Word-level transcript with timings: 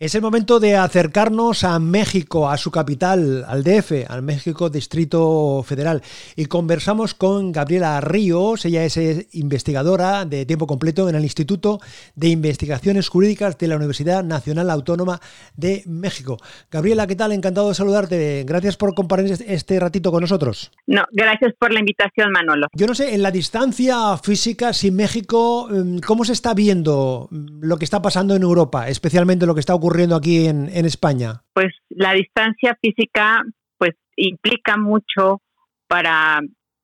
Es 0.00 0.14
el 0.14 0.22
momento 0.22 0.60
de 0.60 0.76
acercarnos 0.76 1.62
a 1.62 1.78
México, 1.78 2.48
a 2.48 2.56
su 2.56 2.70
capital, 2.70 3.44
al 3.46 3.62
DF, 3.62 4.08
al 4.08 4.22
México 4.22 4.70
Distrito 4.70 5.62
Federal. 5.62 6.00
Y 6.36 6.46
conversamos 6.46 7.12
con 7.12 7.52
Gabriela 7.52 8.00
Ríos, 8.00 8.64
ella 8.64 8.82
es 8.82 8.96
investigadora 9.32 10.24
de 10.24 10.46
tiempo 10.46 10.66
completo 10.66 11.10
en 11.10 11.16
el 11.16 11.22
Instituto 11.22 11.80
de 12.14 12.28
Investigaciones 12.28 13.10
Jurídicas 13.10 13.58
de 13.58 13.68
la 13.68 13.76
Universidad 13.76 14.24
Nacional 14.24 14.70
Autónoma 14.70 15.20
de 15.54 15.82
México. 15.84 16.38
Gabriela, 16.70 17.06
¿qué 17.06 17.14
tal? 17.14 17.32
Encantado 17.32 17.68
de 17.68 17.74
saludarte. 17.74 18.44
Gracias 18.46 18.78
por 18.78 18.94
compartir 18.94 19.36
este 19.46 19.78
ratito 19.78 20.10
con 20.10 20.22
nosotros. 20.22 20.72
No, 20.86 21.04
gracias 21.12 21.52
por 21.58 21.74
la 21.74 21.80
invitación, 21.80 22.32
Manolo. 22.32 22.68
Yo 22.72 22.86
no 22.86 22.94
sé, 22.94 23.14
en 23.14 23.22
la 23.22 23.30
distancia 23.30 24.16
física, 24.16 24.72
sin 24.72 24.96
México, 24.96 25.68
mm, 25.70 25.98
¿cómo 25.98 26.24
se 26.24 26.32
está 26.32 26.54
viendo 26.54 27.28
lo 27.30 27.76
que 27.76 27.84
está 27.84 28.00
pasando 28.00 28.34
en 28.34 28.40
Europa, 28.40 28.88
especialmente 28.88 29.44
lo 29.44 29.52
que 29.52 29.60
está 29.60 29.74
ocurriendo 29.74 29.89
ocurriendo 29.90 30.14
aquí 30.14 30.46
en, 30.46 30.68
en 30.72 30.86
España? 30.86 31.42
Pues 31.52 31.72
la 31.88 32.12
distancia 32.12 32.78
física 32.80 33.42
pues 33.76 33.92
implica 34.16 34.76
mucho 34.76 35.42
para 35.88 36.40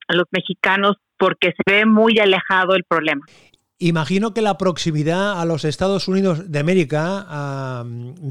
los 0.08 0.24
mexicanos 0.32 0.96
porque 1.16 1.52
se 1.56 1.72
ve 1.72 1.86
muy 1.86 2.18
alejado 2.18 2.74
el 2.74 2.82
problema. 2.82 3.24
Imagino 3.78 4.32
que 4.32 4.42
la 4.42 4.58
proximidad 4.58 5.40
a 5.40 5.44
los 5.44 5.64
Estados 5.64 6.08
Unidos 6.08 6.50
de 6.50 6.58
América 6.58 7.84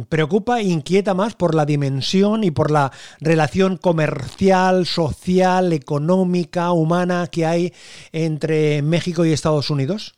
preocupa 0.09 0.59
e 0.59 0.63
inquieta 0.63 1.13
más 1.13 1.35
por 1.35 1.53
la 1.53 1.65
dimensión 1.65 2.43
y 2.43 2.51
por 2.51 2.71
la 2.71 2.91
relación 3.21 3.77
comercial, 3.77 4.87
social, 4.87 5.71
económica, 5.71 6.71
humana 6.71 7.27
que 7.31 7.45
hay 7.45 7.73
entre 8.11 8.81
México 8.81 9.23
y 9.23 9.31
Estados 9.31 9.69
Unidos. 9.69 10.15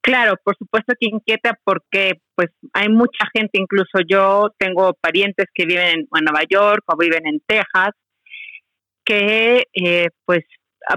Claro, 0.00 0.34
por 0.42 0.56
supuesto 0.56 0.94
que 0.98 1.06
inquieta 1.06 1.58
porque 1.62 2.22
pues 2.40 2.52
hay 2.72 2.88
mucha 2.88 3.28
gente, 3.34 3.60
incluso 3.60 3.98
yo 4.08 4.48
tengo 4.56 4.94
parientes 4.98 5.44
que 5.52 5.66
viven 5.66 6.08
en, 6.10 6.24
Nueva 6.24 6.40
York 6.48 6.82
o 6.86 6.96
viven 6.96 7.26
en 7.26 7.38
Texas, 7.46 7.90
que 9.04 9.64
eh, 9.74 10.08
pues 10.24 10.40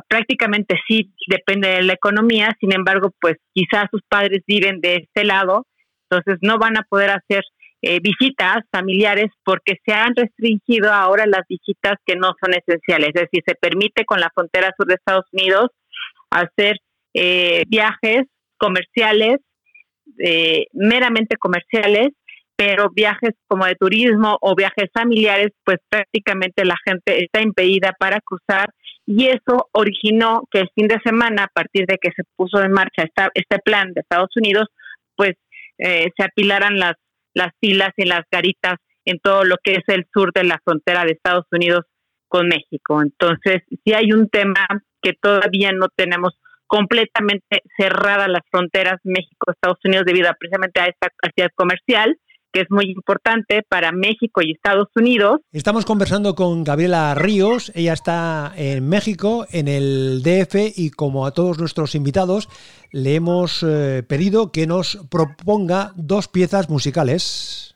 prácticamente 0.08 0.78
sí 0.88 1.14
depende 1.28 1.68
de 1.68 1.84
la 1.84 1.92
economía, 1.92 2.56
sin 2.62 2.74
embargo 2.74 3.12
pues 3.20 3.36
quizás 3.54 3.88
sus 3.92 4.02
padres 4.08 4.42
viven 4.48 4.80
de 4.80 4.96
este 5.04 5.26
lado, 5.26 5.68
entonces 6.10 6.40
no 6.42 6.60
van 6.60 6.78
a 6.78 6.84
poder 6.84 7.10
hacer 7.10 7.44
eh, 7.82 8.00
visitas 8.00 8.64
familiares 8.72 9.30
porque 9.44 9.74
se 9.86 9.92
han 9.92 10.16
restringido 10.16 10.94
ahora 10.94 11.26
las 11.26 11.46
visitas 11.50 11.96
que 12.06 12.16
no 12.16 12.32
son 12.42 12.54
esenciales, 12.54 13.10
es 13.16 13.24
decir, 13.24 13.44
se 13.46 13.56
permite 13.56 14.06
con 14.06 14.22
la 14.22 14.32
frontera 14.34 14.72
sur 14.78 14.88
de 14.88 14.94
Estados 14.94 15.26
Unidos 15.34 15.72
hacer 16.30 16.78
eh, 17.14 17.64
viajes 17.68 18.28
comerciales, 18.58 19.40
eh, 20.20 20.66
meramente 20.74 21.38
comerciales, 21.38 22.10
pero 22.56 22.90
viajes 22.90 23.32
como 23.48 23.66
de 23.66 23.76
turismo 23.76 24.38
o 24.42 24.56
viajes 24.56 24.90
familiares, 24.94 25.52
pues 25.64 25.78
prácticamente 25.90 26.66
la 26.66 26.76
gente 26.86 27.24
está 27.24 27.42
impedida 27.42 27.94
para 28.00 28.20
cruzar 28.22 28.70
y 29.06 29.28
eso 29.28 29.70
originó 29.74 30.44
que 30.52 30.60
el 30.60 30.70
fin 30.76 30.88
de 30.88 31.00
semana, 31.04 31.46
a 31.46 31.48
partir 31.48 31.86
de 31.88 31.98
que 31.98 32.12
se 32.16 32.24
puso 32.36 32.62
en 32.62 32.72
marcha 32.72 33.04
esta, 33.04 33.30
este 33.34 33.60
plan 33.60 33.92
de 33.94 34.02
Estados 34.02 34.30
Unidos, 34.36 34.68
pues 35.16 35.34
eh, 35.78 36.10
se 36.16 36.24
apilaran 36.24 36.80
las, 36.80 36.96
las 37.34 37.52
filas 37.60 37.92
y 37.98 38.06
las 38.06 38.24
garitas 38.32 38.76
en 39.06 39.20
todo 39.20 39.44
lo 39.44 39.58
que 39.62 39.74
es 39.74 39.84
el 39.88 40.06
sur 40.14 40.32
de 40.34 40.46
la 40.46 40.60
frontera 40.64 41.04
de 41.04 41.12
Estados 41.12 41.46
Unidos 41.52 41.82
con 42.30 42.48
México. 42.48 43.02
Entonces, 43.02 43.64
si 43.84 43.94
hay 43.94 44.14
un 44.14 44.30
tema 44.30 44.66
que 45.02 45.14
todavía 45.22 45.72
no 45.74 45.88
tenemos 45.96 46.34
completamente 46.74 47.62
cerradas 47.78 48.28
las 48.30 48.42
fronteras 48.50 49.00
México-Estados 49.04 49.78
Unidos 49.84 50.06
debido 50.08 50.32
precisamente 50.40 50.82
a 50.82 50.88
esta 50.88 51.08
actividad 51.22 51.52
comercial 51.54 52.18
que 52.52 52.62
es 52.62 52.68
muy 52.70 52.86
importante 52.86 53.62
para 53.68 53.92
México 53.92 54.42
y 54.42 54.52
Estados 54.52 54.88
Unidos. 54.96 55.42
Estamos 55.52 55.86
conversando 55.86 56.36
con 56.36 56.64
Gabriela 56.64 57.14
Ríos, 57.16 57.72
ella 57.76 57.94
está 57.94 58.54
en 58.56 58.88
México, 58.88 59.48
en 59.52 59.68
el 59.68 60.22
DF, 60.22 60.78
y 60.78 60.92
como 60.92 61.26
a 61.26 61.32
todos 61.32 61.58
nuestros 61.58 61.96
invitados, 61.96 62.50
le 62.92 63.16
hemos 63.16 63.64
eh, 63.64 64.04
pedido 64.08 64.52
que 64.52 64.68
nos 64.68 65.00
proponga 65.10 65.94
dos 65.96 66.28
piezas 66.28 66.70
musicales. 66.70 67.74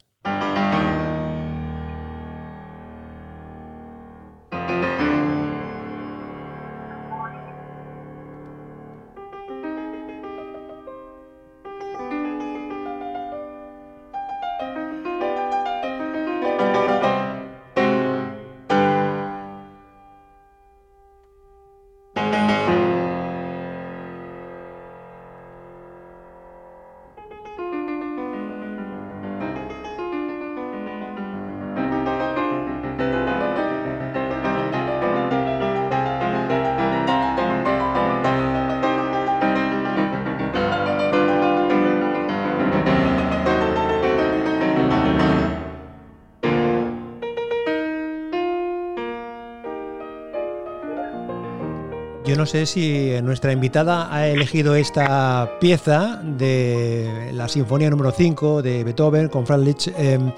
Yo 52.28 52.36
no 52.36 52.46
sé 52.46 52.66
si 52.66 53.14
nuestra 53.24 53.54
invitada 53.54 54.14
ha 54.14 54.28
elegido 54.28 54.76
esta 54.76 55.50
pieza 55.62 56.20
de 56.22 57.30
la 57.32 57.48
Sinfonía 57.48 57.90
número 57.90 58.12
5 58.12 58.62
de 58.62 58.84
Beethoven 58.84 59.30
con 59.30 59.48
Franz 59.48 59.64
Liszt, 59.64 59.88
em, 59.98 60.34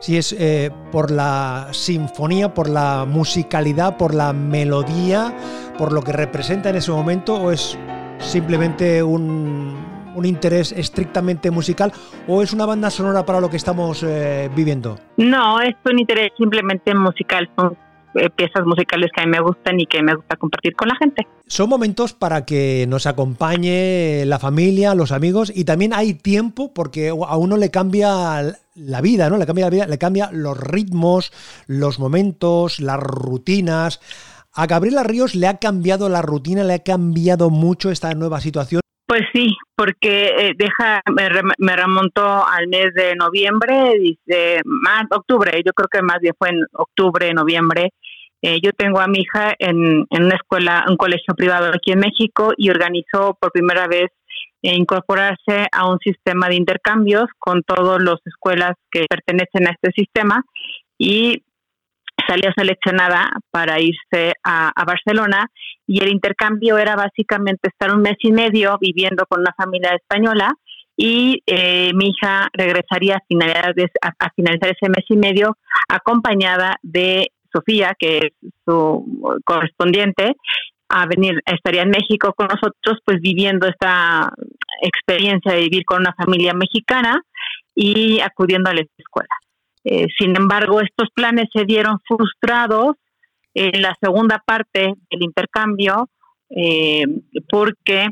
si 0.00 0.18
es 0.18 0.36
eh, 0.38 0.70
por 0.92 1.10
la 1.10 1.68
sinfonía, 1.70 2.52
por 2.52 2.68
la 2.68 3.06
musicalidad, 3.08 3.96
por 3.96 4.14
la 4.14 4.34
melodía, 4.34 5.34
por 5.78 5.92
lo 5.92 6.02
que 6.02 6.12
representa 6.12 6.68
en 6.68 6.76
ese 6.76 6.90
momento, 6.90 7.36
o 7.36 7.50
es 7.50 7.78
simplemente 8.18 9.02
un, 9.02 9.88
interés 10.22 10.72
estrictamente 10.72 11.50
musical 11.50 11.90
o 12.28 12.42
es 12.42 12.52
una 12.52 12.66
banda 12.66 12.90
sonora 12.90 13.24
para 13.24 13.40
lo 13.40 13.48
que 13.48 13.56
estamos 13.56 14.02
eh, 14.02 14.50
viviendo? 14.54 14.98
No, 15.16 15.58
es 15.62 15.74
un 15.90 15.98
interés 15.98 16.32
simplemente 16.36 16.94
musical. 16.94 17.48
Piezas 18.36 18.66
musicales 18.66 19.10
que 19.14 19.22
a 19.22 19.24
mí 19.24 19.30
me 19.30 19.40
gustan 19.40 19.78
y 19.78 19.86
que 19.86 20.02
me 20.02 20.14
gusta 20.14 20.36
compartir 20.36 20.74
con 20.74 20.88
la 20.88 20.96
gente. 20.96 21.26
Son 21.46 21.68
momentos 21.68 22.12
para 22.12 22.44
que 22.44 22.86
nos 22.88 23.06
acompañe 23.06 24.24
la 24.26 24.38
familia, 24.38 24.94
los 24.94 25.12
amigos 25.12 25.52
y 25.54 25.64
también 25.64 25.92
hay 25.94 26.14
tiempo 26.14 26.72
porque 26.72 27.08
a 27.08 27.36
uno 27.36 27.56
le 27.56 27.70
cambia 27.70 28.56
la 28.74 29.00
vida, 29.00 29.30
¿no? 29.30 29.36
Le 29.36 29.46
cambia 29.46 29.66
la 29.66 29.70
vida, 29.70 29.86
le 29.86 29.98
cambia 29.98 30.30
los 30.32 30.58
ritmos, 30.58 31.32
los 31.66 31.98
momentos, 31.98 32.80
las 32.80 32.98
rutinas. 32.98 34.00
A 34.52 34.66
Gabriela 34.66 35.04
Ríos 35.04 35.34
le 35.34 35.46
ha 35.46 35.58
cambiado 35.58 36.08
la 36.08 36.22
rutina, 36.22 36.64
le 36.64 36.74
ha 36.74 36.78
cambiado 36.80 37.50
mucho 37.50 37.90
esta 37.90 38.12
nueva 38.14 38.40
situación. 38.40 38.80
Pues 39.10 39.22
sí, 39.32 39.56
porque 39.74 40.26
eh, 40.38 40.54
deja, 40.56 41.02
me, 41.10 41.74
remontó 41.74 42.46
al 42.46 42.68
mes 42.68 42.94
de 42.94 43.16
noviembre, 43.16 43.98
dice 43.98 44.60
más 44.64 45.02
octubre, 45.10 45.50
yo 45.66 45.72
creo 45.72 45.88
que 45.88 46.00
más 46.00 46.20
bien 46.20 46.32
fue 46.38 46.50
en 46.50 46.64
octubre, 46.74 47.34
noviembre. 47.34 47.90
Eh, 48.40 48.60
yo 48.62 48.70
tengo 48.72 49.00
a 49.00 49.08
mi 49.08 49.22
hija 49.22 49.52
en, 49.58 50.06
en, 50.10 50.24
una 50.26 50.36
escuela, 50.36 50.84
un 50.88 50.96
colegio 50.96 51.34
privado 51.34 51.72
aquí 51.74 51.90
en 51.90 51.98
México 51.98 52.52
y 52.56 52.70
organizó 52.70 53.36
por 53.40 53.50
primera 53.50 53.88
vez 53.88 54.10
eh, 54.62 54.76
incorporarse 54.76 55.66
a 55.72 55.90
un 55.90 55.98
sistema 55.98 56.48
de 56.48 56.54
intercambios 56.54 57.24
con 57.40 57.64
todas 57.64 58.00
las 58.00 58.24
escuelas 58.26 58.74
que 58.92 59.06
pertenecen 59.10 59.66
a 59.66 59.72
este 59.72 59.90
sistema 59.90 60.44
y 60.98 61.42
salió 62.30 62.52
seleccionada 62.56 63.28
para 63.50 63.80
irse 63.80 64.34
a, 64.44 64.72
Barcelona 64.86 65.46
y 65.86 66.00
el 66.00 66.10
intercambio 66.10 66.78
era 66.78 66.94
básicamente 66.94 67.68
estar 67.68 67.92
un 67.92 68.02
mes 68.02 68.16
y 68.20 68.30
medio 68.30 68.78
viviendo 68.80 69.24
con 69.28 69.40
una 69.40 69.52
familia 69.56 69.94
española 69.94 70.52
y 70.96 71.42
eh, 71.46 71.92
mi 71.94 72.10
hija 72.10 72.48
regresaría 72.52 73.16
a 73.16 73.22
finalizar, 73.26 73.74
a, 74.02 74.30
finalizar 74.36 74.70
ese 74.70 74.90
mes 74.90 75.04
y 75.08 75.16
medio 75.16 75.56
acompañada 75.88 76.76
de 76.82 77.32
Sofía, 77.52 77.96
que 77.98 78.18
es 78.18 78.32
su 78.64 79.40
correspondiente, 79.44 80.36
a 80.88 81.06
venir, 81.06 81.40
estaría 81.46 81.82
en 81.82 81.90
México 81.90 82.32
con 82.36 82.48
nosotros, 82.48 82.98
pues 83.04 83.20
viviendo 83.20 83.66
esta 83.66 84.32
experiencia 84.82 85.52
de 85.52 85.62
vivir 85.62 85.84
con 85.84 86.00
una 86.00 86.14
familia 86.14 86.52
mexicana 86.52 87.22
y 87.74 88.20
acudiendo 88.20 88.70
a 88.70 88.74
la 88.74 88.82
escuela. 88.82 89.34
Eh, 89.84 90.06
sin 90.18 90.36
embargo, 90.36 90.80
estos 90.80 91.08
planes 91.14 91.48
se 91.52 91.64
dieron 91.64 91.98
frustrados 92.06 92.96
en 93.54 93.82
la 93.82 93.96
segunda 94.00 94.42
parte 94.44 94.94
del 95.10 95.22
intercambio 95.22 96.08
eh, 96.50 97.04
porque 97.48 98.08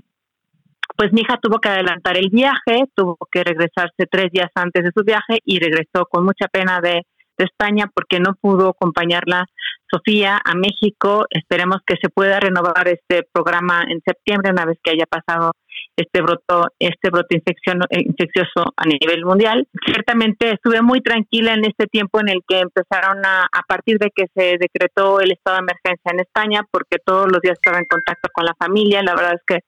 pues 0.96 1.12
mi 1.12 1.20
hija 1.20 1.38
tuvo 1.40 1.60
que 1.60 1.68
adelantar 1.68 2.16
el 2.16 2.28
viaje, 2.30 2.84
tuvo 2.94 3.16
que 3.30 3.44
regresarse 3.44 4.06
tres 4.10 4.32
días 4.32 4.50
antes 4.54 4.82
de 4.82 4.90
su 4.94 5.04
viaje 5.04 5.38
y 5.44 5.60
regresó 5.60 6.06
con 6.10 6.24
mucha 6.24 6.48
pena 6.48 6.80
de, 6.80 7.02
de 7.36 7.44
España 7.44 7.88
porque 7.94 8.18
no 8.18 8.34
pudo 8.40 8.70
acompañarla 8.70 9.46
Sofía 9.90 10.40
a 10.44 10.54
México. 10.54 11.24
Esperemos 11.30 11.78
que 11.86 11.96
se 12.00 12.08
pueda 12.08 12.40
renovar 12.40 12.88
este 12.88 13.22
programa 13.32 13.84
en 13.88 14.00
septiembre 14.04 14.50
una 14.50 14.66
vez 14.66 14.78
que 14.82 14.90
haya 14.90 15.06
pasado 15.06 15.52
este 15.98 16.22
broto, 16.22 16.68
este 16.78 17.10
brote 17.10 17.36
infeccioso 17.36 18.72
a 18.76 18.84
nivel 18.84 19.24
mundial. 19.24 19.66
Ciertamente 19.84 20.52
estuve 20.52 20.80
muy 20.80 21.00
tranquila 21.00 21.54
en 21.54 21.64
este 21.64 21.86
tiempo 21.86 22.20
en 22.20 22.28
el 22.28 22.40
que 22.46 22.60
empezaron 22.60 23.24
a, 23.24 23.44
a 23.44 23.62
partir 23.66 23.98
de 23.98 24.10
que 24.14 24.26
se 24.34 24.58
decretó 24.58 25.20
el 25.20 25.32
estado 25.32 25.56
de 25.56 25.62
emergencia 25.62 26.12
en 26.12 26.20
España, 26.20 26.62
porque 26.70 26.98
todos 27.04 27.30
los 27.30 27.40
días 27.40 27.58
estaba 27.58 27.78
en 27.78 27.86
contacto 27.86 28.28
con 28.32 28.44
la 28.44 28.54
familia. 28.58 29.02
La 29.02 29.14
verdad 29.14 29.34
es 29.34 29.42
que 29.46 29.58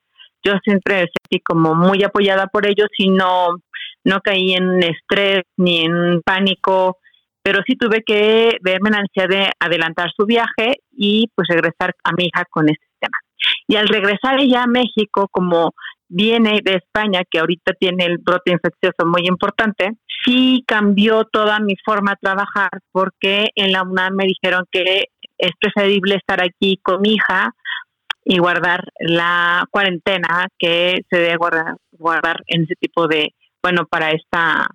yo 0.43 0.55
siempre 0.65 1.01
sentí 1.01 1.41
como 1.43 1.75
muy 1.75 2.03
apoyada 2.05 2.47
por 2.47 2.67
ellos 2.67 2.89
y 2.97 3.11
no, 3.11 3.59
no 4.05 4.21
caí 4.21 4.55
en 4.55 4.83
estrés 4.83 5.43
ni 5.57 5.85
en 5.85 6.23
pánico 6.23 6.97
pero 7.43 7.61
sí 7.67 7.75
tuve 7.77 8.03
que 8.05 8.59
verme 8.61 8.91
la 8.91 9.01
necesidad 9.01 9.29
de 9.29 9.51
adelantar 9.59 10.11
su 10.15 10.27
viaje 10.27 10.83
y 10.93 11.31
pues 11.35 11.49
regresar 11.49 11.95
a 12.05 12.13
mi 12.13 12.27
hija 12.27 12.45
con 12.51 12.69
este 12.69 12.87
tema. 13.01 13.17
Y 13.67 13.77
al 13.77 13.89
regresar 13.89 14.39
ella 14.39 14.65
a 14.65 14.67
México, 14.67 15.29
como 15.31 15.73
viene 16.11 16.61
de 16.63 16.75
España, 16.75 17.23
que 17.31 17.39
ahorita 17.39 17.73
tiene 17.79 18.05
el 18.05 18.19
brote 18.19 18.51
infeccioso 18.51 19.07
muy 19.07 19.23
importante, 19.27 19.93
sí 20.25 20.65
cambió 20.67 21.25
toda 21.25 21.61
mi 21.61 21.75
forma 21.85 22.13
de 22.13 22.19
trabajar 22.21 22.71
porque 22.93 23.47
en 23.55 23.73
la 23.73 23.83
UNAM 23.83 24.15
me 24.17 24.27
dijeron 24.27 24.65
que 24.71 25.07
es 25.39 25.53
preferible 25.59 26.17
estar 26.17 26.43
aquí 26.43 26.79
con 26.83 27.01
mi 27.01 27.15
hija 27.15 27.55
y 28.25 28.39
guardar 28.39 28.85
la 28.99 29.65
cuarentena 29.71 30.49
que 30.59 31.01
se 31.09 31.17
debe 31.17 31.37
guardar, 31.37 31.77
guardar 31.93 32.43
en 32.49 32.65
ese 32.65 32.75
tipo 32.75 33.07
de, 33.07 33.35
bueno, 33.63 33.87
para 33.87 34.11
esta 34.11 34.69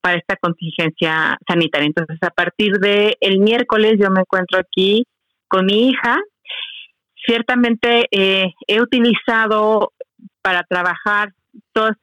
para 0.00 0.18
esta 0.18 0.36
contingencia 0.36 1.38
sanitaria. 1.48 1.86
Entonces, 1.86 2.18
a 2.20 2.28
partir 2.28 2.72
de 2.74 3.16
el 3.20 3.38
miércoles 3.38 3.94
yo 3.98 4.10
me 4.10 4.20
encuentro 4.20 4.58
aquí 4.58 5.06
con 5.48 5.64
mi 5.64 5.88
hija. 5.88 6.20
Ciertamente 7.26 8.06
eh, 8.10 8.52
he 8.66 8.82
utilizado 8.82 9.93
para 10.44 10.62
trabajar 10.64 11.30
todas 11.72 11.96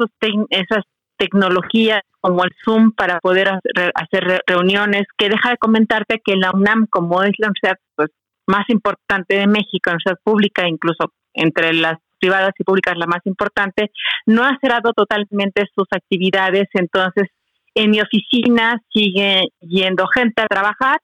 esas 0.50 0.84
tecnologías 1.16 2.02
como 2.20 2.44
el 2.44 2.50
Zoom 2.66 2.92
para 2.92 3.20
poder 3.20 3.50
hacer, 3.94 4.42
reuniones, 4.48 5.04
que 5.16 5.30
deja 5.30 5.52
de 5.52 5.58
comentarte 5.58 6.22
que 6.26 6.36
la 6.36 6.50
UNAM, 6.52 6.88
como 6.90 7.22
es 7.22 7.34
la 7.38 7.50
universidad 7.50 7.78
pues, 7.96 8.10
más 8.48 8.68
importante 8.70 9.36
de 9.36 9.46
México, 9.46 9.82
la 9.86 9.94
universidad 9.94 10.20
pública, 10.24 10.68
incluso 10.68 11.14
entre 11.36 11.74
las 11.74 12.00
privadas 12.20 12.54
y 12.58 12.64
públicas 12.64 12.98
la 12.98 13.06
más 13.06 13.22
importante, 13.26 13.92
no 14.26 14.44
ha 14.44 14.58
cerrado 14.60 14.94
totalmente 14.94 15.66
sus 15.76 15.88
actividades, 15.92 16.68
entonces 16.74 17.28
en 17.76 17.92
mi 17.92 18.02
oficina 18.02 18.80
sigue 18.92 19.50
yendo 19.60 20.08
gente 20.08 20.42
a 20.42 20.48
trabajar 20.48 21.00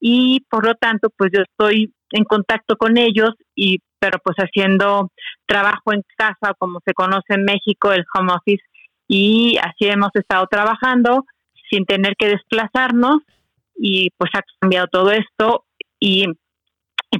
y 0.00 0.44
por 0.48 0.64
lo 0.64 0.74
tanto 0.74 1.10
pues 1.16 1.30
yo 1.34 1.42
estoy 1.42 1.92
en 2.12 2.24
contacto 2.24 2.76
con 2.76 2.96
ellos 2.98 3.30
y 3.54 3.80
pero 4.00 4.18
pues 4.22 4.36
haciendo 4.36 5.10
trabajo 5.48 5.92
en 5.92 6.04
casa 6.16 6.54
como 6.58 6.80
se 6.84 6.92
conoce 6.92 7.34
en 7.34 7.44
México 7.44 7.92
el 7.92 8.04
home 8.14 8.32
office 8.32 8.62
y 9.08 9.56
así 9.58 9.86
hemos 9.86 10.10
estado 10.14 10.46
trabajando 10.46 11.24
sin 11.70 11.86
tener 11.86 12.14
que 12.16 12.28
desplazarnos 12.28 13.22
y 13.74 14.10
pues 14.16 14.30
ha 14.34 14.42
cambiado 14.60 14.86
todo 14.88 15.10
esto 15.10 15.64
y, 15.98 16.26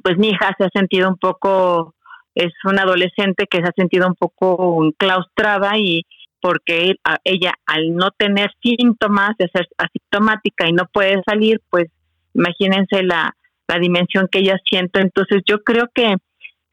pues 0.02 0.18
mi 0.18 0.28
hija 0.28 0.54
se 0.58 0.64
ha 0.64 0.70
sentido 0.72 1.08
un 1.08 1.16
poco 1.16 1.94
es 2.34 2.52
una 2.64 2.82
adolescente 2.82 3.46
que 3.50 3.58
se 3.58 3.64
ha 3.64 3.72
sentido 3.74 4.06
un 4.06 4.14
poco 4.14 4.84
enclaustrada 4.84 5.76
y, 5.78 6.06
porque 6.40 6.94
ella 7.24 7.54
al 7.66 7.96
no 7.96 8.10
tener 8.16 8.50
síntomas 8.62 9.30
de 9.38 9.48
ser 9.48 9.66
asintomática 9.76 10.68
y 10.68 10.72
no 10.72 10.84
puede 10.92 11.20
salir, 11.26 11.60
pues 11.68 11.86
imagínense 12.32 13.02
la, 13.02 13.34
la 13.66 13.78
dimensión 13.78 14.28
que 14.30 14.38
ella 14.38 14.56
siente. 14.64 15.00
Entonces 15.00 15.42
yo 15.46 15.64
creo 15.64 15.88
que 15.92 16.14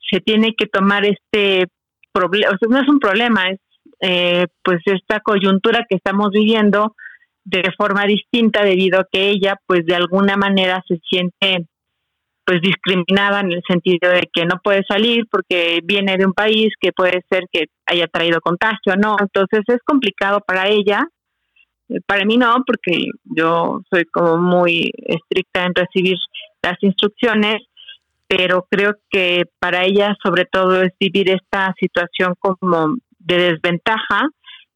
se 0.10 0.20
tiene 0.20 0.54
que 0.58 0.68
tomar 0.68 1.06
este 1.06 1.68
problema, 2.12 2.54
o 2.54 2.58
sea, 2.58 2.68
no 2.70 2.82
es 2.82 2.88
un 2.88 3.00
problema, 3.00 3.50
es 3.50 3.60
eh, 4.02 4.48
pues 4.64 4.82
esta 4.86 5.20
coyuntura 5.20 5.86
que 5.90 5.96
estamos 5.96 6.30
viviendo 6.32 6.96
de 7.44 7.64
forma 7.78 8.06
distinta 8.06 8.64
debido 8.64 9.00
a 9.00 9.08
que 9.12 9.30
ella 9.30 9.56
pues 9.68 9.86
de 9.86 9.96
alguna 9.96 10.36
manera 10.36 10.84
se 10.88 10.98
siente 11.08 11.68
pues 12.46 12.62
discriminada 12.62 13.40
en 13.40 13.54
el 13.54 13.62
sentido 13.68 14.12
de 14.12 14.30
que 14.32 14.46
no 14.46 14.60
puede 14.64 14.84
salir 14.88 15.26
porque 15.32 15.80
viene 15.84 16.16
de 16.18 16.26
un 16.26 16.34
país 16.34 16.70
que 16.80 16.92
puede 16.92 17.24
ser 17.30 17.46
que 17.52 17.66
haya 17.88 18.08
traído 18.08 18.40
contagio, 18.40 18.96
¿no? 18.98 19.16
Entonces 19.20 19.62
es 19.68 19.80
complicado 19.84 20.40
para 20.46 20.68
ella. 20.68 21.08
Eh, 21.90 22.02
para 22.06 22.24
mí 22.24 22.38
no, 22.38 22.64
porque 22.66 23.06
yo 23.24 23.82
soy 23.90 24.06
como 24.06 24.38
muy 24.38 24.92
estricta 24.96 25.66
en 25.66 25.74
recibir 25.74 26.18
las 26.62 26.78
instrucciones, 26.82 27.64
pero 28.28 28.68
creo 28.70 28.96
que 29.10 29.46
para 29.60 29.84
ella 29.84 30.16
sobre 30.24 30.46
todo 30.46 30.82
es 30.82 30.92
vivir 31.00 31.30
esta 31.30 31.74
situación 31.80 32.34
como 32.40 32.96
de 33.20 33.38
desventaja 33.38 34.30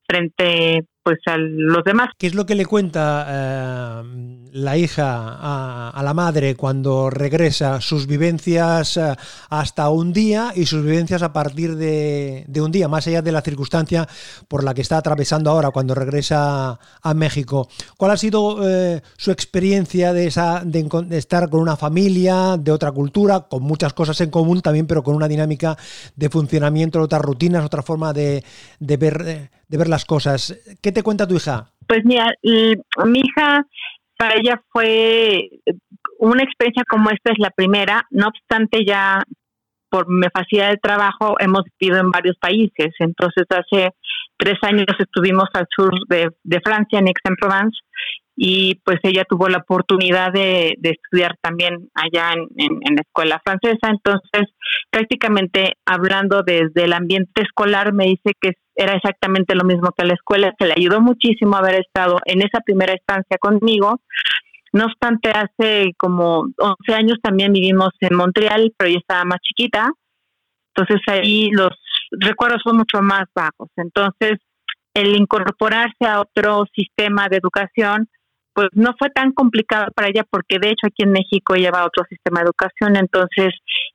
frente 0.07 0.85
pues 1.03 1.19
a 1.27 1.37
los 1.37 1.83
demás. 1.83 2.09
¿Qué 2.17 2.27
es 2.27 2.35
lo 2.35 2.45
que 2.45 2.55
le 2.55 2.65
cuenta 2.65 3.25
eh, 3.29 4.48
la 4.59 4.77
hija 4.77 5.91
a, 5.91 6.03
la 6.03 6.13
madre 6.13 6.55
cuando 6.55 7.09
regresa? 7.09 7.81
Sus 7.81 8.07
vivencias 8.07 8.97
eh, 8.97 9.15
hasta 9.49 9.89
un 9.89 10.13
día 10.13 10.51
y 10.55 10.65
sus 10.65 10.83
vivencias 10.83 11.21
a 11.23 11.33
partir 11.33 11.75
de, 11.75 12.45
un 12.61 12.71
día, 12.71 12.87
más 12.87 13.07
allá 13.07 13.21
de 13.21 13.31
la 13.31 13.41
circunstancia 13.41 14.07
por 14.47 14.63
la 14.63 14.73
que 14.73 14.81
está 14.81 14.97
atravesando 14.97 15.49
ahora 15.49 15.71
cuando 15.71 15.95
regresa 15.95 16.79
a 17.01 17.13
México. 17.13 17.69
¿Cuál 17.97 18.11
ha 18.11 18.17
sido 18.17 18.67
eh, 18.67 19.01
su 19.17 19.31
experiencia 19.31 20.13
de, 20.13 20.27
esa, 20.27 20.61
de, 20.63 20.87
estar 21.11 21.49
con 21.49 21.61
una 21.61 21.75
familia 21.75 22.57
de 22.57 22.71
otra 22.71 22.91
cultura, 22.91 23.41
con 23.41 23.63
muchas 23.63 23.93
cosas 23.93 24.19
en 24.21 24.29
común 24.29 24.61
también, 24.61 24.87
pero 24.87 25.03
con 25.03 25.15
una 25.15 25.27
dinámica 25.27 25.77
de 26.15 26.29
funcionamiento, 26.29 27.01
otras 27.01 27.21
rutinas, 27.21 27.65
otra 27.65 27.81
forma 27.81 28.13
de, 28.13 28.43
de 28.79 28.97
ver 28.97 29.49
de 29.69 29.77
ver 29.77 29.87
las 29.87 30.03
cosas. 30.03 30.57
¿Qué 30.81 30.91
te 30.91 31.03
cuenta 31.03 31.27
tu 31.27 31.35
hija? 31.35 31.71
Pues 31.87 32.03
mira, 32.03 32.27
mi 32.43 33.19
hija, 33.19 33.65
para 34.19 34.35
ella 34.35 34.61
fue 34.73 35.49
una 36.17 36.43
experiencia 36.43 36.83
como 36.89 37.09
esta 37.09 37.31
es 37.31 37.39
la 37.39 37.51
primera, 37.51 38.05
no 38.11 38.27
obstante 38.27 38.83
ya 38.85 39.23
por 39.89 40.09
mi 40.09 40.27
facilidad 40.33 40.71
de 40.71 40.77
trabajo 40.77 41.37
hemos 41.39 41.63
vivido 41.79 41.99
en 42.01 42.11
varios 42.11 42.35
países, 42.37 42.93
entonces 42.99 43.45
hace 43.49 43.91
tres 44.37 44.57
años 44.61 44.87
estuvimos 44.99 45.47
al 45.53 45.67
sur 45.73 45.91
de, 46.09 46.31
Francia, 46.61 46.99
en 46.99 47.07
Aix-en-Provence, 47.07 47.79
y 48.35 48.75
pues 48.83 48.99
ella 49.03 49.23
tuvo 49.23 49.47
la 49.47 49.59
oportunidad 49.59 50.33
de, 50.33 50.77
estudiar 50.81 51.37
también 51.41 51.89
allá 51.93 52.33
en, 52.33 52.47
en, 52.57 52.95
la 52.95 53.01
escuela 53.01 53.41
francesa. 53.43 53.89
Entonces, 53.89 54.53
prácticamente 54.89 55.73
hablando 55.85 56.43
desde 56.43 56.85
el 56.85 56.93
ambiente 56.93 57.41
escolar, 57.41 57.93
me 57.93 58.05
dice 58.05 58.33
que 58.39 58.51
era 58.79 58.95
exactamente 58.95 59.55
lo 59.55 59.65
mismo 59.65 59.91
que 59.91 60.05
la 60.05 60.13
escuela, 60.13 60.55
que 60.57 60.65
le 60.65 60.73
ayudó 60.77 61.01
muchísimo 61.01 61.57
haber 61.57 61.81
estado 61.81 62.17
en 62.25 62.41
esa 62.41 62.61
primera 62.61 62.93
estancia 62.93 63.37
conmigo. 63.37 63.99
No 64.71 64.85
obstante, 64.85 65.31
hace 65.31 65.93
como 65.97 66.47
11 66.57 66.93
años 66.93 67.17
también 67.21 67.51
vivimos 67.51 67.89
en 67.99 68.15
Montreal, 68.15 68.73
pero 68.77 68.89
yo 68.89 68.99
estaba 68.99 69.25
más 69.25 69.39
chiquita. 69.41 69.89
Entonces 70.73 71.01
ahí 71.07 71.49
los 71.51 71.71
recuerdos 72.11 72.61
son 72.63 72.77
mucho 72.77 73.01
más 73.01 73.25
bajos. 73.35 73.69
Entonces, 73.75 74.39
el 74.93 75.13
incorporarse 75.15 76.05
a 76.07 76.21
otro 76.21 76.65
sistema 76.73 77.27
de 77.27 77.37
educación, 77.37 78.07
pues 78.59 78.71
no 78.73 78.93
fue 78.99 79.09
tan 79.09 79.31
complicado 79.31 79.85
para 79.95 80.09
ella 80.09 80.25
porque 80.29 80.57
de 80.59 80.71
hecho 80.71 80.87
aquí 80.87 81.03
en 81.03 81.13
México 81.13 81.55
lleva 81.55 81.85
otro 81.85 82.03
sistema 82.09 82.41
de 82.41 82.47
educación, 82.47 82.97
entonces 82.97 83.53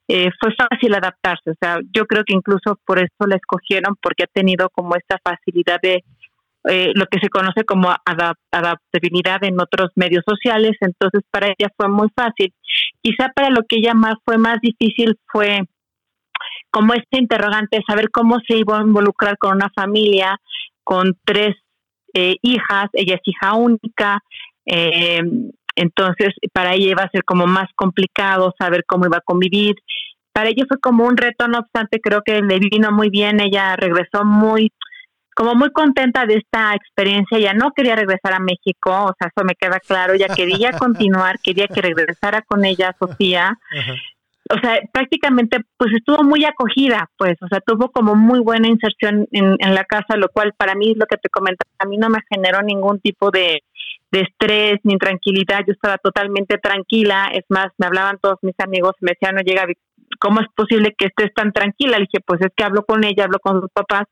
eh, 0.09 0.31
fue 0.41 0.55
fácil 0.57 0.95
adaptarse. 0.95 1.51
O 1.51 1.55
sea, 1.61 1.81
yo 1.95 2.07
creo 2.07 2.25
que 2.25 2.33
incluso 2.33 2.79
por 2.87 2.99
eso 2.99 3.27
la 3.27 3.37
escogieron 3.37 3.95
porque 4.01 4.23
ha 4.23 4.27
tenido 4.33 4.71
como 4.71 4.97
esta 4.97 5.19
facilidad 5.23 5.81
de 5.83 6.03
eh, 6.71 6.93
lo 6.95 7.05
que 7.11 7.19
se 7.21 7.29
conoce 7.29 7.65
como 7.65 7.95
adaptabilidad 8.51 9.45
en 9.45 9.61
otros 9.61 9.91
medios 9.97 10.25
sociales, 10.27 10.73
entonces 10.81 11.21
para 11.31 11.49
ella 11.49 11.69
fue 11.77 11.91
muy 11.91 12.09
fácil. 12.17 12.55
Quizá 13.03 13.29
para 13.35 13.51
lo 13.51 13.65
que 13.69 13.77
ella 13.77 13.93
más 13.93 14.15
fue 14.25 14.39
más 14.39 14.61
difícil 14.63 15.19
fue 15.31 15.61
como 16.71 16.95
este 16.95 17.19
interrogante, 17.19 17.83
saber 17.87 18.11
cómo 18.11 18.39
se 18.49 18.57
iba 18.57 18.79
a 18.79 18.83
involucrar 18.83 19.37
con 19.37 19.57
una 19.57 19.69
familia, 19.77 20.41
con 20.83 21.19
tres 21.27 21.55
eh, 22.17 22.37
hijas, 22.43 22.87
ella 22.93 23.17
es 23.17 23.21
hija 23.25 23.55
única, 23.55 24.21
eh, 24.67 25.23
entonces, 25.77 26.35
para 26.53 26.75
ella 26.75 26.91
iba 26.91 27.03
a 27.03 27.11
ser 27.11 27.25
como 27.25 27.47
más 27.47 27.69
complicado 27.75 28.55
saber 28.59 28.85
cómo 28.87 29.07
iba 29.07 29.19
a 29.19 29.25
convivir. 29.25 29.75
Para 30.33 30.49
ella 30.49 30.65
fue 30.69 30.79
como 30.81 31.05
un 31.05 31.17
reto, 31.17 31.49
no 31.49 31.59
obstante, 31.59 32.01
creo 32.01 32.23
que 32.23 32.41
le 32.43 32.59
vino 32.59 32.93
muy 32.93 33.11
bien. 33.11 33.41
Ella 33.41 33.77
regresó 33.77 34.25
muy, 34.25 34.73
como 35.35 35.55
muy 35.55 35.71
contenta 35.71 36.27
de 36.27 36.37
esta 36.37 36.75
experiencia. 36.75 37.39
Ella 37.39 37.55
no 37.55 37.73
quería 37.73 37.97
regresar 37.97 38.35
a 38.35 38.41
México, 38.41 38.91
o 38.91 39.15
sea, 39.19 39.31
eso 39.35 39.45
me 39.45 39.55
queda 39.55 39.81
claro. 39.81 40.15
Ella 40.15 40.29
quería 40.29 40.73
continuar, 40.79 41.39
quería 41.41 41.67
que 41.69 41.83
regresara 41.83 42.43
con 42.43 42.65
ella 42.65 42.95
Sofía. 42.99 43.59
o 44.51 44.59
sea, 44.61 44.79
prácticamente 44.93 45.59
pues 45.77 45.93
estuvo 45.95 46.23
muy 46.23 46.45
acogida, 46.45 47.09
pues, 47.17 47.37
o 47.41 47.49
sea, 47.49 47.61
tuvo 47.61 47.91
como 47.91 48.15
muy 48.15 48.41
buena 48.41 48.69
inserción 48.69 49.27
en, 49.33 49.57
en 49.59 49.75
la 49.75 49.85
casa, 49.85 50.17
lo 50.17 50.29
cual 50.29 50.53
para 50.57 50.75
mí 50.75 50.93
es 50.93 50.99
lo 50.99 51.07
que 51.07 51.17
te 51.17 51.31
comentaba, 51.31 51.71
a 51.79 51.87
mí 51.87 51.97
no 51.97 52.11
me 52.11 52.19
generó 52.31 52.63
ningún 52.63 53.01
tipo 53.01 53.31
de, 53.31 53.63
de 54.15 54.21
estrés 54.21 54.79
ni 54.85 54.97
tranquilidad, 54.97 55.65
yo 55.67 55.73
estaba 55.73 55.99
totalmente 55.99 56.57
tranquila, 56.59 57.31
es 57.35 57.43
más, 57.49 57.67
me 57.79 57.87
hablaban 57.87 58.19
todos 58.23 58.39
mis 58.43 58.55
amigos, 58.61 58.93
me 59.01 59.11
decían, 59.11 59.35
no 59.35 59.43
llega, 59.43 59.67
¿cómo 60.21 60.41
es 60.41 60.47
posible 60.55 60.95
que 60.97 61.07
estés 61.07 61.35
tan 61.35 61.51
tranquila? 61.53 61.99
Le 61.99 62.07
dije, 62.09 62.23
pues 62.25 62.41
es 62.41 62.53
que 62.57 62.63
hablo 62.63 62.85
con 62.85 63.03
ella, 63.03 63.25
hablo 63.25 63.41
con 63.41 63.61
sus 63.61 63.71
papás, 63.73 64.05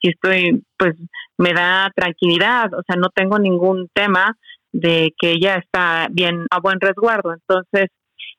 y 0.00 0.10
estoy, 0.10 0.62
pues 0.76 0.94
me 1.38 1.54
da 1.54 1.90
tranquilidad, 1.96 2.74
o 2.74 2.82
sea, 2.86 2.96
no 2.96 3.08
tengo 3.08 3.38
ningún 3.38 3.88
tema 3.94 4.36
de 4.72 5.14
que 5.18 5.30
ella 5.30 5.54
está 5.54 6.08
bien 6.10 6.44
a 6.50 6.60
buen 6.60 6.78
resguardo. 6.78 7.32
Entonces, 7.32 7.86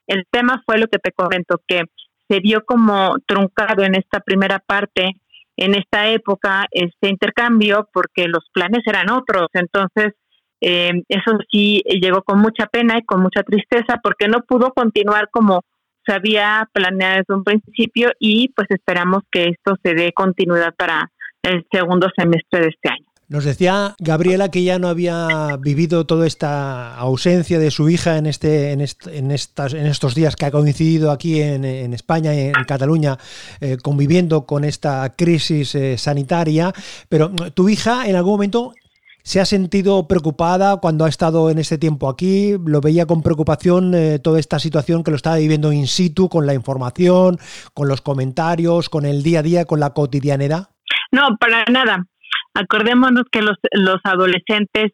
el 0.05 0.23
tema 0.29 0.61
fue 0.67 0.77
lo 0.77 0.85
que 0.85 0.99
te 0.99 1.11
comento, 1.13 1.59
que 1.67 1.81
se 2.29 2.39
vio 2.41 2.63
como 2.63 3.15
truncado 3.25 3.83
en 3.83 3.95
esta 3.95 4.19
primera 4.19 4.59
parte, 4.59 5.13
en 5.55 5.73
esta 5.73 6.09
época, 6.09 6.67
este 6.69 7.09
intercambio, 7.09 7.89
porque 7.91 8.27
los 8.27 8.47
planes 8.53 8.83
eran 8.85 9.09
otros. 9.09 9.47
Entonces, 9.53 10.13
eh, 10.61 11.03
eso 11.07 11.37
sí 11.51 11.83
llegó 12.01 12.23
con 12.23 12.39
mucha 12.39 12.67
pena 12.67 12.97
y 12.97 13.05
con 13.05 13.21
mucha 13.21 13.43
tristeza, 13.43 13.99
porque 14.01 14.27
no 14.27 14.41
pudo 14.41 14.73
continuar 14.73 15.29
como 15.31 15.61
se 16.05 16.13
había 16.13 16.67
planeado 16.71 17.17
desde 17.17 17.35
un 17.35 17.43
principio 17.43 18.11
y 18.19 18.49
pues 18.49 18.67
esperamos 18.71 19.23
que 19.31 19.49
esto 19.49 19.75
se 19.83 19.93
dé 19.93 20.13
continuidad 20.13 20.73
para 20.75 21.11
el 21.43 21.65
segundo 21.71 22.07
semestre 22.15 22.61
de 22.61 22.67
este 22.67 22.89
año. 22.89 23.07
Nos 23.29 23.43
decía 23.43 23.93
Gabriela 23.99 24.49
que 24.49 24.63
ya 24.63 24.79
no 24.79 24.87
había 24.87 25.57
vivido 25.59 26.05
toda 26.05 26.25
esta 26.25 26.95
ausencia 26.95 27.59
de 27.59 27.71
su 27.71 27.89
hija 27.89 28.17
en, 28.17 28.25
este, 28.25 28.71
en, 28.71 28.79
en, 28.79 29.31
estas, 29.31 29.73
en 29.73 29.85
estos 29.85 30.15
días 30.15 30.37
que 30.37 30.45
ha 30.45 30.51
coincidido 30.51 31.11
aquí 31.11 31.41
en, 31.41 31.65
en 31.65 31.93
España, 31.93 32.33
en 32.33 32.53
Cataluña, 32.65 33.17
eh, 33.59 33.75
conviviendo 33.83 34.45
con 34.45 34.63
esta 34.63 35.13
crisis 35.17 35.75
eh, 35.75 35.97
sanitaria. 35.97 36.71
Pero 37.09 37.31
tu 37.53 37.67
hija 37.67 38.07
en 38.07 38.15
algún 38.15 38.31
momento 38.31 38.73
se 39.27 39.41
ha 39.41 39.45
sentido 39.45 40.07
preocupada 40.07 40.77
cuando 40.77 41.03
ha 41.03 41.09
estado 41.09 41.49
en 41.49 41.57
este 41.57 41.77
tiempo 41.77 42.07
aquí, 42.07 42.55
lo 42.65 42.79
veía 42.79 43.05
con 43.05 43.21
preocupación 43.21 43.93
eh, 43.93 44.19
toda 44.19 44.39
esta 44.39 44.57
situación 44.57 45.03
que 45.03 45.11
lo 45.11 45.17
estaba 45.17 45.35
viviendo 45.35 45.73
in 45.73 45.87
situ, 45.87 46.29
con 46.29 46.45
la 46.45 46.53
información, 46.53 47.37
con 47.73 47.89
los 47.89 47.99
comentarios, 47.99 48.87
con 48.87 49.05
el 49.05 49.23
día 49.23 49.39
a 49.39 49.43
día, 49.43 49.65
con 49.65 49.81
la 49.81 49.89
cotidianidad. 49.89 50.69
No, 51.11 51.35
para 51.41 51.65
nada. 51.65 52.05
Acordémonos 52.53 53.23
que 53.29 53.41
los, 53.41 53.57
los 53.73 53.99
adolescentes 54.05 54.93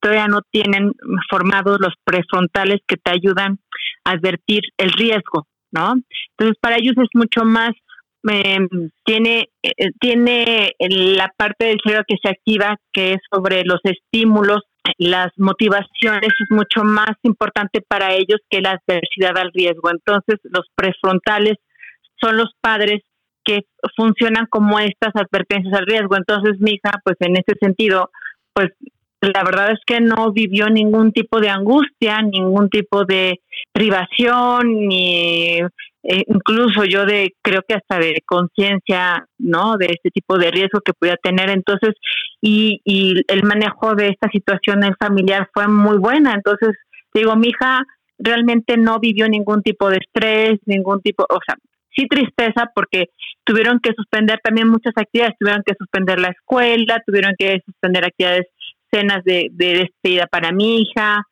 todavía 0.00 0.28
no 0.28 0.42
tienen 0.48 0.92
formados 1.28 1.80
los 1.80 1.94
prefrontales 2.04 2.82
que 2.86 2.96
te 2.96 3.10
ayudan 3.10 3.58
a 4.04 4.12
advertir 4.12 4.62
el 4.76 4.92
riesgo, 4.92 5.48
¿no? 5.72 5.94
Entonces, 6.38 6.56
para 6.60 6.76
ellos 6.76 6.94
es 6.98 7.08
mucho 7.14 7.44
más, 7.44 7.72
eh, 8.30 8.58
tiene, 9.04 9.48
eh, 9.62 9.72
tiene 10.00 10.72
la 10.78 11.32
parte 11.36 11.66
del 11.66 11.80
cerebro 11.82 12.04
que 12.06 12.16
se 12.22 12.28
activa, 12.28 12.76
que 12.92 13.14
es 13.14 13.18
sobre 13.30 13.64
los 13.64 13.80
estímulos, 13.84 14.62
las 14.98 15.28
motivaciones, 15.36 16.28
es 16.38 16.50
mucho 16.50 16.84
más 16.84 17.12
importante 17.22 17.80
para 17.86 18.14
ellos 18.14 18.40
que 18.50 18.60
la 18.60 18.72
adversidad 18.72 19.36
al 19.38 19.52
riesgo. 19.52 19.90
Entonces, 19.90 20.38
los 20.44 20.66
prefrontales 20.74 21.56
son 22.20 22.36
los 22.36 22.50
padres 22.60 23.02
que 23.44 23.62
funcionan 23.96 24.46
como 24.46 24.78
estas 24.78 25.14
advertencias 25.14 25.74
al 25.74 25.86
riesgo. 25.86 26.16
Entonces, 26.16 26.60
mi 26.60 26.72
hija, 26.72 27.00
pues 27.04 27.16
en 27.20 27.36
ese 27.36 27.56
sentido, 27.60 28.10
pues 28.52 28.68
la 29.20 29.44
verdad 29.44 29.72
es 29.72 29.78
que 29.86 30.00
no 30.00 30.32
vivió 30.32 30.68
ningún 30.68 31.12
tipo 31.12 31.40
de 31.40 31.48
angustia, 31.48 32.22
ningún 32.22 32.68
tipo 32.68 33.04
de 33.04 33.40
privación, 33.72 34.88
ni 34.88 35.60
eh, 36.02 36.24
incluso 36.26 36.84
yo 36.84 37.06
de, 37.06 37.34
creo 37.42 37.62
que 37.66 37.74
hasta 37.74 37.98
de 37.98 38.22
conciencia, 38.26 39.26
¿no? 39.38 39.76
De 39.76 39.86
este 39.86 40.10
tipo 40.10 40.36
de 40.38 40.50
riesgo 40.50 40.80
que 40.80 40.92
pudiera 40.92 41.18
tener. 41.22 41.50
Entonces, 41.50 41.94
y, 42.40 42.80
y 42.84 43.22
el 43.28 43.44
manejo 43.44 43.94
de 43.94 44.08
esta 44.08 44.28
situación 44.30 44.82
en 44.84 44.96
familiar 44.96 45.48
fue 45.54 45.68
muy 45.68 45.98
buena. 45.98 46.34
Entonces, 46.34 46.76
digo, 47.14 47.36
mi 47.36 47.48
hija 47.48 47.84
realmente 48.18 48.76
no 48.76 48.98
vivió 48.98 49.28
ningún 49.28 49.62
tipo 49.62 49.90
de 49.90 49.98
estrés, 49.98 50.58
ningún 50.66 51.00
tipo, 51.02 51.24
o 51.28 51.38
sea, 51.46 51.56
sí 51.94 52.06
tristeza 52.08 52.70
porque 52.74 53.06
tuvieron 53.44 53.80
que 53.80 53.92
suspender 53.94 54.38
también 54.42 54.68
muchas 54.68 54.92
actividades, 54.96 55.36
tuvieron 55.38 55.62
que 55.64 55.74
suspender 55.78 56.20
la 56.20 56.28
escuela, 56.28 57.02
tuvieron 57.06 57.34
que 57.38 57.60
suspender 57.64 58.04
actividades, 58.04 58.46
cenas 58.92 59.24
de, 59.24 59.48
de 59.52 59.78
despedida 59.78 60.26
para 60.26 60.52
mi 60.52 60.82
hija. 60.82 61.22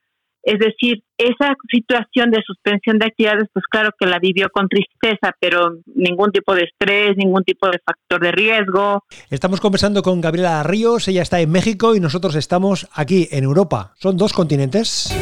Es 0.43 0.59
decir, 0.59 1.03
esa 1.19 1.55
situación 1.71 2.31
de 2.31 2.41
suspensión 2.47 2.99
de 2.99 3.07
actividades, 3.07 3.49
pues 3.53 3.65
claro 3.71 3.91
que 3.99 4.07
la 4.07 4.19
vivió 4.19 4.49
con 4.51 4.69
tristeza, 4.69 5.35
pero 5.39 5.77
ningún 5.95 6.33
tipo 6.33 6.55
de 6.55 6.65
estrés, 6.65 7.17
ningún 7.17 7.45
tipo 7.45 7.69
de 7.69 7.79
factor 7.85 8.21
de 8.21 8.33
riesgo. 8.33 9.05
Estamos 9.29 9.61
conversando 9.61 10.03
con 10.03 10.21
Gabriela 10.21 10.63
Ríos, 10.63 11.09
ella 11.09 11.23
está 11.23 11.41
en 11.41 11.51
México 11.51 11.95
y 11.95 12.01
nosotros 12.01 12.35
estamos 12.37 12.89
aquí 12.95 13.29
en 13.31 13.45
Europa. 13.45 13.93
Son 13.99 14.17
dos 14.17 14.33
continentes, 14.33 15.15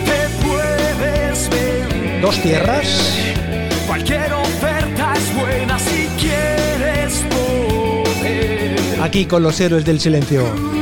dos 2.22 2.40
tierras. 2.42 3.34
Cualquier 3.86 4.38
aquí 9.00 9.26
con 9.26 9.42
los 9.42 9.60
héroes 9.60 9.84
del 9.84 10.00
silencio. 10.00 10.77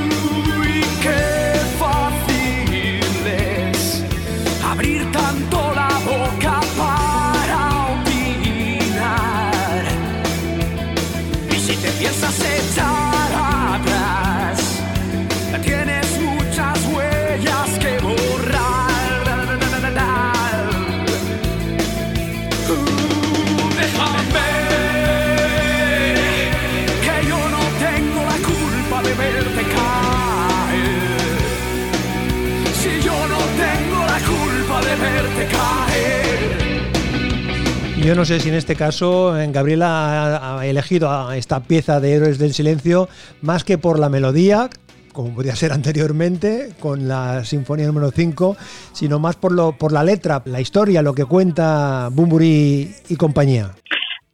Yo 38.06 38.14
no 38.14 38.24
sé 38.24 38.38
si 38.38 38.50
en 38.50 38.54
este 38.54 38.76
caso 38.76 39.34
Gabriela 39.48 40.58
ha 40.58 40.64
elegido 40.64 41.32
esta 41.32 41.64
pieza 41.64 41.98
de 41.98 42.12
Héroes 42.12 42.38
del 42.38 42.54
Silencio 42.54 43.08
más 43.42 43.64
que 43.64 43.78
por 43.78 43.98
la 43.98 44.08
melodía, 44.08 44.70
como 45.12 45.34
podía 45.34 45.56
ser 45.56 45.72
anteriormente 45.72 46.68
con 46.78 47.08
la 47.08 47.42
Sinfonía 47.42 47.88
número 47.88 48.12
5, 48.12 48.56
sino 48.92 49.18
más 49.18 49.34
por, 49.34 49.50
lo, 49.50 49.72
por 49.72 49.90
la 49.90 50.04
letra, 50.04 50.40
la 50.44 50.60
historia, 50.60 51.02
lo 51.02 51.14
que 51.14 51.24
cuenta 51.24 52.08
Bumburi 52.12 52.94
y 53.08 53.16
compañía. 53.16 53.72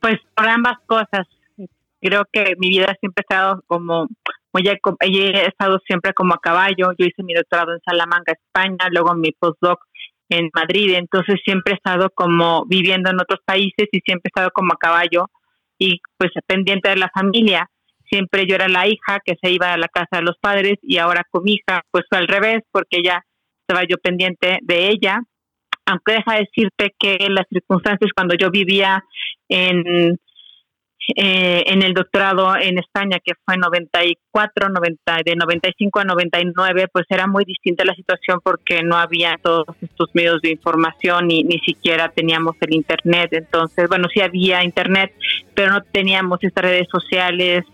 Pues 0.01 0.19
por 0.37 0.47
ambas 0.51 0.77
cosas. 0.85 1.27
Creo 1.99 2.25
que 2.31 2.55
mi 2.59 2.69
vida 2.69 2.95
siempre 3.01 3.23
ha 3.23 3.33
estado 3.33 3.65
como 3.69 4.07
muy 4.53 4.69
he 4.69 5.47
estado 5.47 5.79
siempre 5.87 6.13
como 6.13 6.35
a 6.35 6.41
caballo. 6.43 6.93
Yo 6.99 7.07
hice 7.07 7.23
mi 7.23 7.33
doctorado 7.33 7.73
en 7.73 7.81
Salamanca, 7.87 8.33
España, 8.33 8.91
luego 8.91 9.15
mi 9.15 9.33
postdoc 9.33 9.81
en 10.29 10.49
Madrid, 10.55 10.95
entonces 10.95 11.41
siempre 11.45 11.75
he 11.75 11.77
estado 11.77 12.11
como 12.15 12.65
viviendo 12.67 13.11
en 13.11 13.21
otros 13.21 13.41
países 13.45 13.89
y 13.93 14.01
siempre 14.01 14.29
he 14.29 14.33
estado 14.35 14.51
como 14.53 14.73
a 14.73 14.79
caballo 14.79 15.27
y 15.79 16.01
pues 16.17 16.31
pendiente 16.47 16.89
de 16.89 16.97
la 16.97 17.11
familia. 17.13 17.69
Siempre 18.11 18.47
yo 18.47 18.55
era 18.55 18.69
la 18.69 18.87
hija 18.87 19.21
que 19.25 19.35
se 19.43 19.51
iba 19.51 19.73
a 19.73 19.79
la 19.79 19.89
casa 19.89 20.19
de 20.19 20.23
los 20.23 20.37
padres 20.39 20.79
y 20.83 20.99
ahora 20.99 21.23
con 21.31 21.45
mi 21.45 21.55
hija 21.55 21.83
pues 21.91 22.05
fue 22.09 22.19
al 22.19 22.29
revés 22.29 22.63
porque 22.71 23.03
ya 23.03 23.25
estaba 23.61 23.87
yo 23.89 23.97
pendiente 23.97 24.59
de 24.63 24.89
ella. 24.89 25.21
Aunque 25.87 26.13
deja 26.13 26.37
decirte 26.37 26.95
que 26.99 27.17
las 27.29 27.47
circunstancias 27.49 28.11
cuando 28.15 28.35
yo 28.37 28.51
vivía 28.51 29.03
en 29.49 30.19
eh, 31.17 31.65
en 31.67 31.83
el 31.83 31.95
doctorado 31.95 32.57
en 32.57 32.79
España, 32.79 33.19
que 33.25 33.33
fue 33.45 33.57
94, 33.57 34.69
90, 34.69 35.17
de 35.25 35.35
95 35.35 35.99
a 35.99 36.05
99, 36.05 36.87
pues 36.93 37.07
era 37.09 37.27
muy 37.27 37.45
distinta 37.45 37.85
la 37.85 37.95
situación 37.95 38.39
porque 38.43 38.83
no 38.83 38.97
había 38.97 39.37
todos 39.43 39.67
estos 39.81 40.11
medios 40.15 40.41
de 40.43 40.51
información 40.51 41.31
y 41.31 41.43
ni 41.43 41.59
siquiera 41.59 42.09
teníamos 42.11 42.55
el 42.61 42.75
Internet. 42.75 43.31
Entonces, 43.33 43.89
bueno, 43.89 44.09
sí 44.15 44.21
había 44.21 44.63
Internet, 44.63 45.13
pero 45.55 45.73
no 45.73 45.83
teníamos 45.83 46.43
estas 46.43 46.65
redes 46.65 46.87
sociales. 46.89 47.65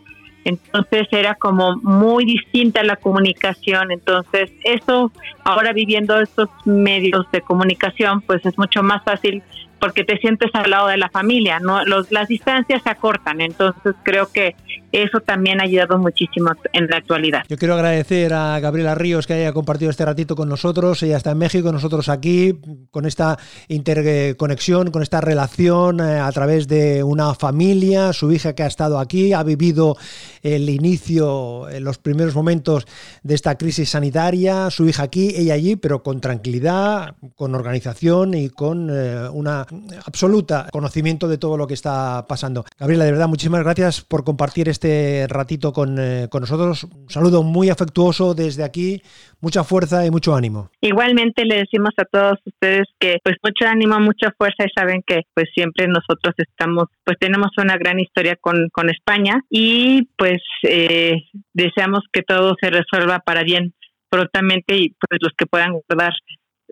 Entonces 0.45 1.07
era 1.11 1.35
como 1.35 1.77
muy 1.77 2.25
distinta 2.25 2.83
la 2.83 2.97
comunicación. 2.97 3.93
Entonces, 3.93 4.51
eso, 4.65 5.13
ahora 5.45 5.75
viviendo 5.75 6.19
estos 6.19 6.49
medios 6.65 7.31
de 7.31 7.43
comunicación, 7.43 8.23
pues 8.23 8.45
es 8.47 8.57
mucho 8.57 8.83
más 8.83 9.05
fácil 9.05 9.43
porque 9.81 10.05
te 10.05 10.19
sientes 10.19 10.51
al 10.55 10.71
lado 10.71 10.89
de 10.89 10.97
la 10.97 11.09
familia, 11.11 11.61
no 11.61 11.85
los, 11.85 12.11
las 12.11 12.29
distancias 12.29 12.83
se 12.83 12.91
acortan, 12.91 13.41
entonces 13.41 13.95
creo 14.03 14.31
que 14.31 14.57
eso 14.93 15.21
también 15.21 15.61
ha 15.61 15.65
ayudado 15.65 15.99
muchísimo 15.99 16.53
en 16.73 16.87
la 16.89 16.97
actualidad. 16.97 17.43
Yo 17.49 17.59
quiero 17.59 17.75
agradecer 17.75 18.33
a 18.33 18.59
Gabriela 18.61 18.95
Ríos 18.95 19.27
que 19.27 19.35
haya 19.35 19.53
compartido 19.53 19.91
este 19.91 20.05
ratito 20.05 20.35
con 20.35 20.49
nosotros, 20.49 21.03
ella 21.03 21.17
está 21.17 21.33
en 21.33 21.39
México, 21.39 21.71
nosotros 21.73 22.09
aquí, 22.09 22.59
con 22.91 23.07
esta 23.07 23.39
interconexión, 23.69 24.91
con 24.91 25.03
esta 25.03 25.21
relación 25.21 26.01
eh, 26.01 26.19
a 26.19 26.31
través 26.33 26.69
de 26.69 27.03
una 27.03 27.35
familia, 27.35 28.13
su 28.13 28.33
hija 28.33 28.55
que 28.55 28.63
ha 28.63 28.67
estado 28.67 28.99
aquí, 28.99 29.33
ha 29.33 29.43
vivido 29.43 29.97
el 30.43 30.69
inicio, 30.71 31.69
en 31.69 31.85
los 31.85 31.99
primeros 31.99 32.35
momentos 32.35 32.87
de 33.23 33.35
esta 33.35 33.57
crisis 33.57 33.91
sanitaria, 33.91 34.71
su 34.71 34.89
hija 34.89 35.05
aquí, 35.05 35.35
ella 35.37 35.55
allí, 35.55 35.77
pero 35.77 36.03
con 36.03 36.21
tranquilidad, 36.21 37.15
con 37.35 37.55
organización 37.55 38.35
y 38.35 38.49
con 38.49 38.89
eh, 38.91 39.29
una 39.29 39.67
absoluta 40.05 40.67
conocimiento 40.73 41.29
de 41.29 41.39
todo 41.39 41.57
lo 41.57 41.67
que 41.67 41.75
está 41.75 42.27
pasando. 42.29 42.65
Gabriela, 42.79 43.05
de 43.05 43.13
verdad, 43.13 43.29
muchísimas 43.29 43.63
gracias 43.63 44.03
por 44.03 44.25
compartir 44.25 44.69
este 44.69 45.27
ratito 45.29 45.73
con, 45.73 45.97
eh, 45.99 46.29
con 46.31 46.41
nosotros. 46.41 46.85
Un 46.85 47.09
saludo 47.09 47.43
muy 47.43 47.71
afectuoso 47.71 48.35
desde 48.35 48.65
aquí, 48.65 49.03
mucha 49.41 49.65
fuerza 49.65 50.05
y 50.07 50.11
mucho 50.11 50.35
ánimo. 50.35 50.71
Igualmente 50.81 51.45
le 51.45 51.59
decimos 51.59 51.91
a 51.99 52.05
todos 52.05 52.39
ustedes 52.45 52.87
que 52.99 53.19
pues 53.23 53.37
mucho 53.43 53.67
ánimo, 53.71 53.99
mucha 54.01 54.33
fuerza 54.37 54.65
y 54.65 54.71
saben 54.75 55.03
que 55.07 55.23
pues 55.35 55.49
siempre 55.55 55.87
nosotros 55.87 56.35
estamos, 56.37 56.87
pues 57.05 57.19
tenemos 57.19 57.51
una 57.59 57.77
gran 57.77 57.99
historia 58.01 58.37
con, 58.41 58.69
con 58.73 58.91
España 58.91 59.41
y 59.51 60.09
pues 60.17 60.39
eh, 60.63 61.17
deseamos 61.53 62.01
que 62.13 62.23
todo 62.23 62.55
se 62.61 62.71
resuelva 62.71 63.21
para 63.21 63.43
bien 63.43 63.75
prontamente 64.09 64.77
y 64.77 64.91
pues 64.91 65.21
los 65.21 65.33
que 65.37 65.47
puedan 65.47 65.73
guardar 65.73 66.13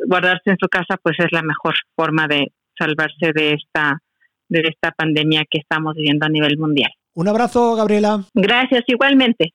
guardarse 0.06 0.50
en 0.50 0.56
su 0.60 0.68
casa 0.68 0.96
pues 1.02 1.16
es 1.18 1.32
la 1.32 1.42
mejor 1.42 1.74
forma 1.94 2.26
de 2.28 2.52
salvarse 2.78 3.32
de 3.34 3.54
esta 3.54 3.98
de 4.48 4.60
esta 4.60 4.92
pandemia 4.92 5.44
que 5.50 5.58
estamos 5.58 5.94
viviendo 5.94 6.24
a 6.24 6.28
nivel 6.28 6.56
mundial. 6.56 6.90
Un 7.14 7.28
abrazo, 7.28 7.74
Gabriela. 7.74 8.24
Gracias, 8.34 8.84
igualmente. 8.86 9.54